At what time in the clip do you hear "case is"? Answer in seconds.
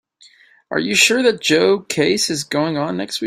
1.81-2.43